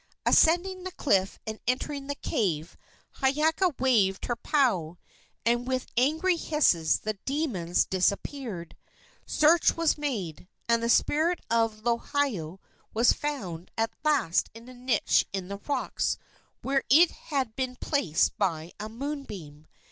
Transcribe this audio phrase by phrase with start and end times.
[0.25, 2.75] Ascending the cliff and entering the cave,
[3.17, 4.97] Hiiaka waved her pau,
[5.45, 8.75] and with angry hisses the demons disappeared.
[9.27, 12.57] Search was made, and the spirit of Lohiau
[12.95, 16.17] was found at last in a niche in the rocks,
[16.63, 19.67] where it had been placed by a moonbeam.